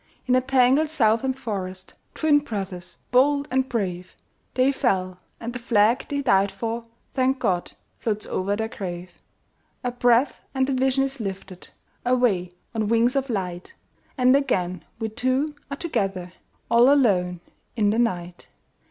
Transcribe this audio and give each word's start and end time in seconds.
In 0.25 0.33
a 0.33 0.41
tangled 0.41 0.89
Southern 0.89 1.33
forest, 1.33 1.93
Twin 2.15 2.39
brothers 2.39 2.97
bold 3.11 3.47
and 3.51 3.69
brave, 3.69 4.15
They 4.55 4.71
fell; 4.71 5.19
and 5.39 5.53
the 5.53 5.59
flag 5.59 6.07
they 6.09 6.23
died 6.23 6.51
for, 6.51 6.85
Thank 7.13 7.37
God! 7.37 7.73
floats 7.99 8.25
over 8.25 8.55
their 8.55 8.67
grave. 8.67 9.11
A 9.83 9.91
breath, 9.91 10.43
and 10.55 10.65
the 10.65 10.73
vision 10.73 11.03
is 11.03 11.19
lifted 11.19 11.69
Away 12.03 12.49
on 12.73 12.87
wings 12.87 13.15
of 13.15 13.29
light, 13.29 13.75
And 14.17 14.35
again 14.35 14.83
we 14.97 15.07
two 15.09 15.53
are 15.69 15.77
together, 15.77 16.33
All 16.71 16.91
alone 16.91 17.39
in 17.75 17.91
the 17.91 17.99
night. 17.99 18.47